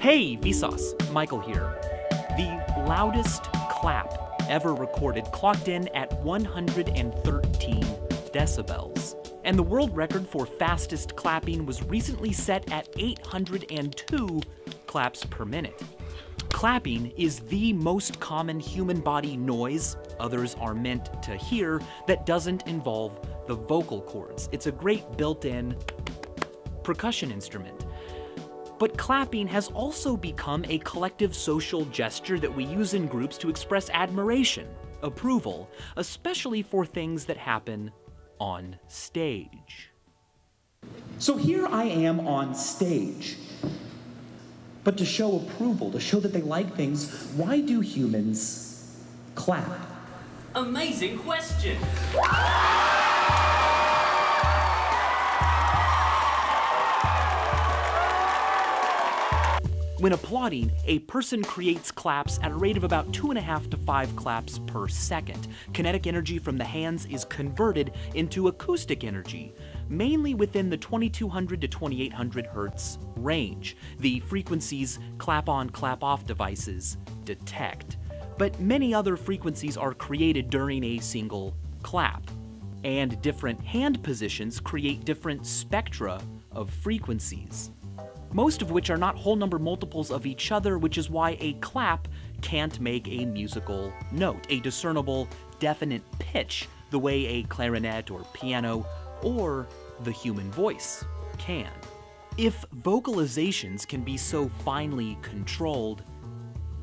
[0.00, 1.78] Hey, Vsauce, Michael here.
[2.38, 7.82] The loudest clap ever recorded clocked in at 113
[8.32, 9.14] decibels.
[9.44, 14.40] And the world record for fastest clapping was recently set at 802
[14.86, 15.82] claps per minute.
[16.48, 22.66] Clapping is the most common human body noise others are meant to hear that doesn't
[22.66, 24.48] involve the vocal cords.
[24.50, 25.76] It's a great built in
[26.84, 27.84] percussion instrument.
[28.80, 33.50] But clapping has also become a collective social gesture that we use in groups to
[33.50, 34.66] express admiration,
[35.02, 37.90] approval, especially for things that happen
[38.38, 39.90] on stage.
[41.18, 43.36] So here I am on stage.
[44.82, 48.96] But to show approval, to show that they like things, why do humans
[49.34, 49.70] clap?
[50.54, 51.76] Amazing question.
[60.00, 63.68] When applauding, a person creates claps at a rate of about two and a half
[63.68, 65.46] to five claps per second.
[65.74, 69.52] Kinetic energy from the hands is converted into acoustic energy,
[69.90, 76.96] mainly within the 2200 to 2800 hertz range, the frequencies clap on clap off devices
[77.24, 77.98] detect.
[78.38, 82.22] But many other frequencies are created during a single clap,
[82.84, 87.70] and different hand positions create different spectra of frequencies
[88.32, 91.54] most of which are not whole number multiples of each other, which is why a
[91.54, 92.08] clap
[92.42, 95.28] can't make a musical note, a discernible,
[95.58, 98.86] definite pitch, the way a clarinet or piano
[99.22, 99.66] or
[100.04, 101.04] the human voice
[101.38, 101.70] can.
[102.36, 106.02] If vocalizations can be so finely controlled,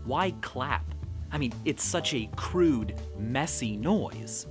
[0.05, 0.85] why clap?
[1.31, 4.47] I mean, it's such a crude, messy noise.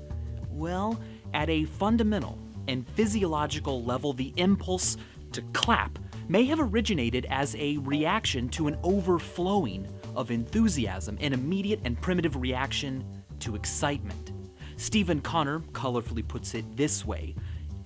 [0.50, 1.00] Well,
[1.33, 4.97] at a fundamental and physiological level, the impulse
[5.33, 5.98] to clap
[6.29, 12.37] may have originated as a reaction to an overflowing of enthusiasm, an immediate and primitive
[12.37, 13.05] reaction
[13.41, 14.33] to excitement.
[14.77, 17.35] Steven Connor colorfully puts it this way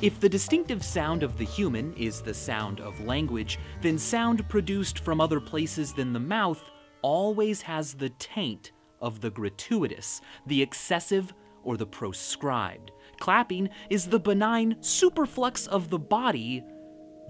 [0.01, 4.99] If the distinctive sound of the human is the sound of language, then sound produced
[4.99, 6.63] from other places than the mouth
[7.03, 12.91] always has the taint of the gratuitous, the excessive, or the proscribed.
[13.19, 16.65] Clapping is the benign superflux of the body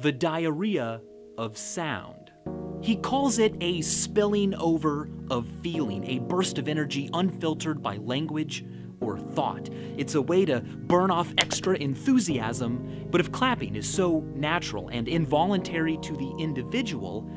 [0.01, 1.03] the diarrhea
[1.37, 2.33] of sound.
[2.81, 8.65] He calls it a spilling over of feeling, a burst of energy unfiltered by language
[9.01, 9.69] or thought.
[9.99, 15.07] It's a way to burn off extra enthusiasm, but if clapping is so natural and
[15.07, 17.31] involuntary to the individual,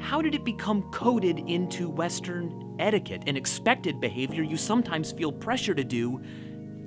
[0.00, 5.74] how did it become coded into Western etiquette, an expected behavior you sometimes feel pressure
[5.74, 6.22] to do,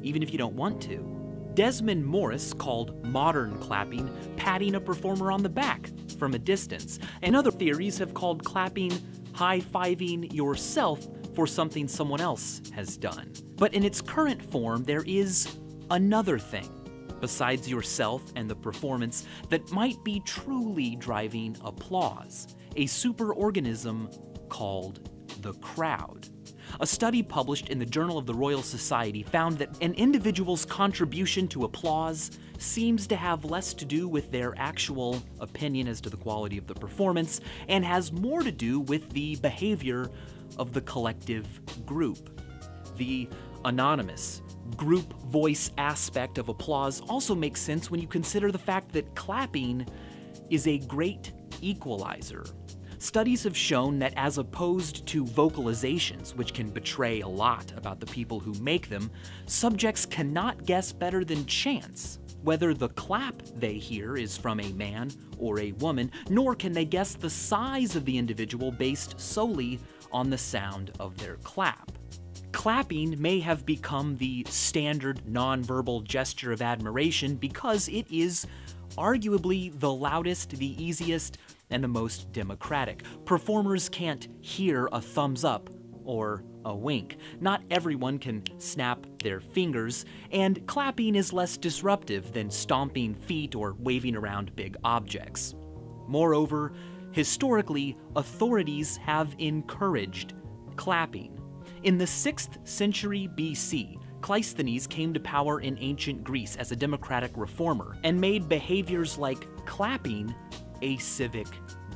[0.02, 1.19] even if you don't want to?
[1.60, 7.36] Desmond Morris called modern clapping patting a performer on the back from a distance, and
[7.36, 8.94] other theories have called clapping
[9.34, 11.06] high fiving yourself
[11.36, 13.34] for something someone else has done.
[13.58, 15.58] But in its current form, there is
[15.92, 16.70] another thing
[17.20, 25.10] besides yourself and the performance that might be truly driving applause a superorganism called
[25.42, 26.30] the crowd.
[26.82, 31.46] A study published in the Journal of the Royal Society found that an individual's contribution
[31.50, 36.16] to applause seems to have less to do with their actual opinion as to the
[36.16, 40.10] quality of the performance and has more to do with the behavior
[40.58, 41.46] of the collective
[41.86, 42.40] group.
[42.96, 43.28] The
[43.66, 44.42] anonymous,
[44.78, 49.86] group voice aspect of applause also makes sense when you consider the fact that clapping
[50.50, 52.46] is a great equalizer.
[53.02, 58.06] Studies have shown that as opposed to vocalizations, which can betray a lot about the
[58.06, 59.10] people who make them,
[59.46, 65.12] subjects cannot guess better than chance whether the clap they hear is from a man
[65.38, 69.80] or a woman, nor can they guess the size of the individual based solely
[70.12, 71.92] on the sound of their clap.
[72.52, 78.46] Clapping may have become the standard nonverbal gesture of admiration because it is
[78.98, 81.38] arguably the loudest, the easiest,
[81.70, 83.04] and the most democratic.
[83.26, 85.70] Performers can't hear a thumbs up
[86.04, 87.18] or a wink.
[87.40, 93.76] Not everyone can snap their fingers, and clapping is less disruptive than stomping feet or
[93.80, 95.56] waving around big objects.
[96.08, 96.74] Moreover,
[97.12, 100.34] historically, authorities have encouraged
[100.76, 101.40] clapping.
[101.84, 107.32] In the 6th century BC, Cleisthenes came to power in ancient Greece as a democratic
[107.36, 110.36] reformer and made behaviors like clapping
[110.82, 111.48] a civic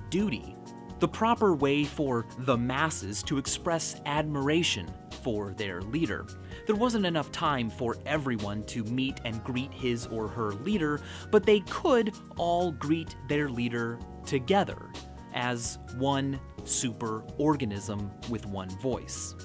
[0.10, 0.56] duty,
[1.00, 4.92] the proper way for the masses to express admiration
[5.24, 6.26] for their leader.
[6.68, 11.02] There wasn't enough time for everyone to meet and greet his or her leader,
[11.32, 14.90] but they could all greet their leader together.
[15.34, 19.36] as one super organism with one voice.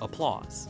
[0.00, 0.68] Applause.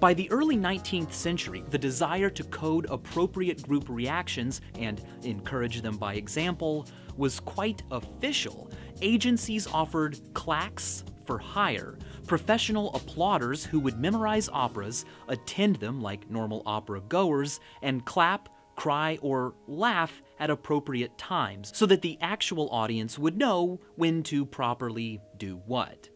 [0.00, 5.96] By the early 19th century, the desire to code appropriate group reactions and encourage them
[5.96, 6.86] by example
[7.16, 8.70] was quite official.
[9.02, 16.62] Agencies offered claques for hire, professional applauders who would memorize operas, attend them like normal
[16.64, 23.18] opera goers, and clap, cry, or laugh at appropriate times so that the actual audience
[23.18, 26.08] would know when to properly do what.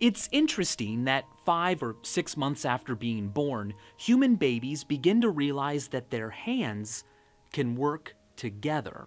[0.00, 5.88] It's interesting that five or six months after being born, human babies begin to realize
[5.88, 7.04] that their hands
[7.52, 9.06] can work together.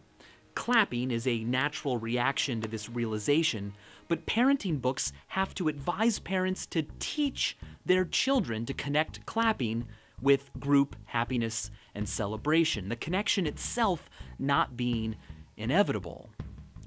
[0.55, 3.73] Clapping is a natural reaction to this realization,
[4.07, 9.85] but parenting books have to advise parents to teach their children to connect clapping
[10.21, 14.09] with group happiness and celebration, the connection itself
[14.39, 15.15] not being
[15.57, 16.29] inevitable.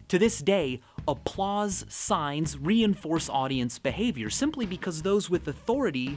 [0.08, 6.16] To this day, applause signs reinforce audience behavior simply because those with authority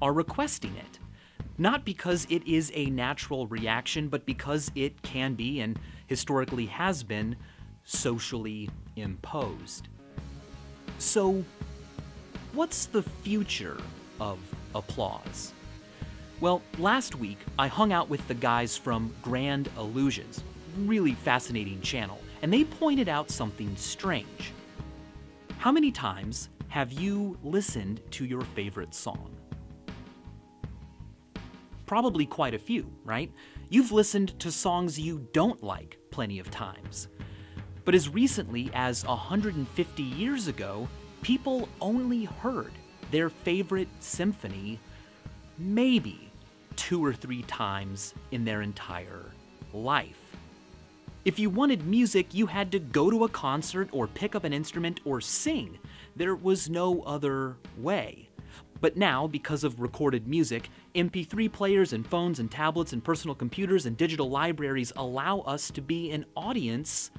[0.00, 1.00] are requesting it.
[1.58, 7.02] Not because it is a natural reaction, but because it can be and historically has
[7.02, 7.36] been
[7.84, 9.88] socially imposed.
[10.98, 11.44] So,
[12.52, 13.78] what's the future
[14.20, 14.38] of
[14.74, 15.52] applause?
[16.40, 20.42] Well, last week I hung out with the guys from Grand Illusions,
[20.76, 24.52] really fascinating channel and they pointed out something strange.
[25.58, 29.34] How many times have you listened to your favorite song?
[31.88, 33.32] Probably quite a few, right?
[33.70, 37.08] You've listened to songs you don't like plenty of times.
[37.86, 40.86] But as recently as 150 years ago,
[41.22, 42.72] people only heard
[43.10, 44.78] their favorite symphony
[45.56, 46.30] maybe
[46.76, 49.24] two or three times in their entire
[49.72, 50.36] life.
[51.24, 54.52] If you wanted music, you had to go to a concert or pick up an
[54.52, 55.78] instrument or sing.
[56.16, 58.27] There was no other way.
[58.80, 63.86] But now, because of recorded music, MP3 players and phones and tablets and personal computers
[63.86, 67.10] and digital libraries allow us to be an audience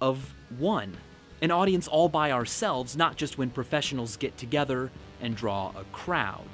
[0.00, 0.96] of one.
[1.40, 4.90] An audience all by ourselves, not just when professionals get together
[5.20, 6.46] and draw a crowd.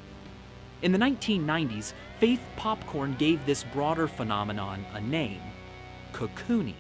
[0.83, 5.41] In the 1990s, Faith Popcorn gave this broader phenomenon a name
[6.13, 6.75] cocooning.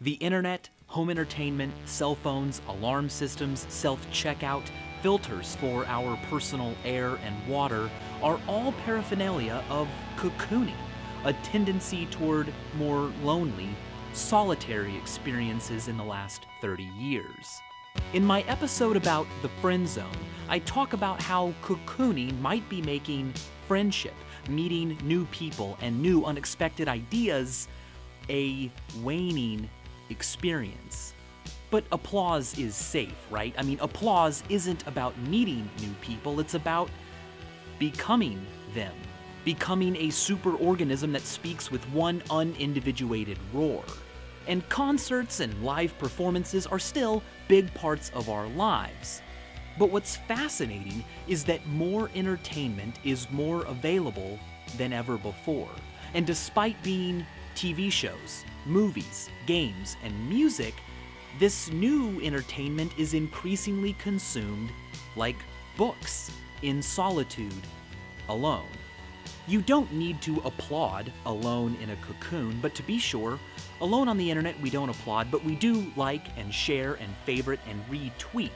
[0.00, 4.64] The internet, home entertainment, cell phones, alarm systems, self checkout,
[5.02, 7.90] filters for our personal air and water
[8.22, 10.78] are all paraphernalia of cocooning,
[11.24, 13.68] a tendency toward more lonely,
[14.12, 17.60] solitary experiences in the last 30 years.
[18.12, 20.06] In my episode about the friend zone,
[20.48, 23.34] I talk about how cocooning might be making
[23.66, 24.14] friendship,
[24.48, 27.68] meeting new people, and new unexpected ideas
[28.30, 28.70] a
[29.02, 29.68] waning
[30.10, 31.14] experience.
[31.72, 33.54] But applause is safe, right?
[33.56, 36.90] I mean, applause isn't about meeting new people, it's about
[37.78, 38.92] becoming them,
[39.42, 43.82] becoming a superorganism that speaks with one unindividuated roar.
[44.46, 49.22] And concerts and live performances are still big parts of our lives.
[49.78, 54.38] But what's fascinating is that more entertainment is more available
[54.76, 55.70] than ever before.
[56.12, 57.24] And despite being
[57.54, 60.74] TV shows, movies, games, and music,
[61.38, 64.70] this new entertainment is increasingly consumed
[65.16, 65.36] like
[65.76, 66.30] books,
[66.62, 67.52] in solitude,
[68.28, 68.68] alone.
[69.48, 73.38] You don't need to applaud alone in a cocoon, but to be sure,
[73.80, 77.60] alone on the internet we don't applaud, but we do like and share and favorite
[77.68, 78.50] and retweet.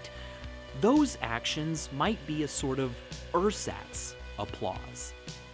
[0.81, 2.95] Those actions might be a sort of
[3.35, 5.13] ersatz applause.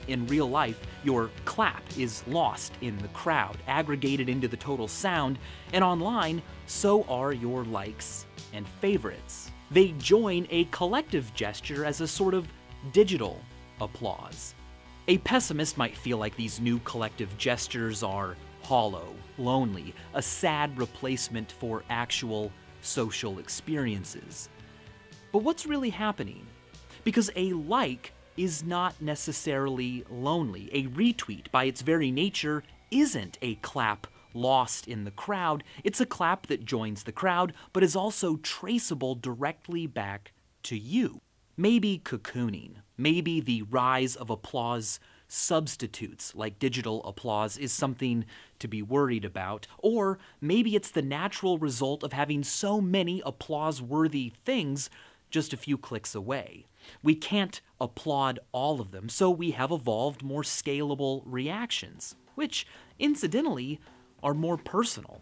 [0.09, 5.39] In real life, your clap is lost in the crowd, aggregated into the total sound,
[5.73, 9.51] and online, so are your likes and favorites.
[9.71, 12.49] They join a collective gesture as a sort of
[12.93, 13.41] digital
[13.81, 14.55] applause.
[15.09, 21.51] A pessimist might feel like these new collective gestures are hollow, lonely, a sad replacement
[21.53, 24.49] for actual social experiences.
[25.33, 26.47] But what's really happening?
[27.05, 30.71] Because a like is not necessarily lonely.
[30.73, 35.65] A retweet, by its very nature, isn't a clap lost in the crowd.
[35.85, 40.33] It's a clap that joins the crowd, but is also traceable directly back
[40.65, 41.21] to you.
[41.57, 44.99] Maybe cocooning, maybe the rise of applause
[45.29, 48.25] substitutes like digital applause is something
[48.59, 53.81] to be worried about, or maybe it's the natural result of having so many applause
[53.81, 54.91] worthy things
[55.33, 56.67] just a few clicks away.
[57.03, 62.67] We can't applaud all of them, so we have evolved more scalable reactions, which,
[63.01, 63.81] incidentally,
[64.23, 65.21] are more personal.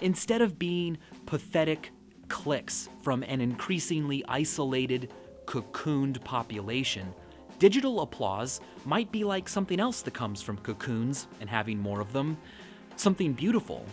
[0.00, 1.90] instead of being pathetic
[2.28, 5.12] clicks from an increasingly isolated,
[5.46, 7.12] cocooned population,
[7.58, 12.12] digital applause might be like something else that comes from cocoons and having more of
[12.12, 12.36] them,
[12.96, 13.84] something beautiful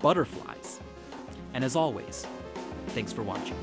[0.00, 0.80] butterflies.
[1.54, 2.26] And as always,
[2.88, 3.56] thanks for watching.